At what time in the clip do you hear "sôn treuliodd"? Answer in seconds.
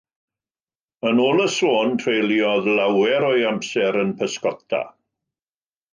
1.57-2.71